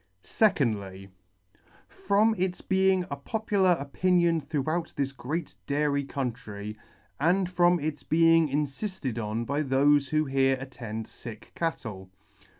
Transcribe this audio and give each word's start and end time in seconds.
Secondly. 0.23 1.09
From 1.87 2.33
its 2.39 2.59
being 2.61 3.05
a 3.11 3.15
popular 3.15 3.73
opinion 3.79 4.41
throughout 4.41 4.93
this 4.97 5.11
great 5.11 5.53
dairy 5.67 6.03
country, 6.03 6.75
and 7.19 7.47
from 7.47 7.79
its 7.79 8.01
being 8.01 8.49
infifted 8.49 9.19
on 9.23 9.45
by 9.45 9.61
thofe 9.61 10.09
who 10.09 10.25
here 10.25 10.57
attend 10.59 11.07
fick 11.07 11.51
cattle. 11.53 12.09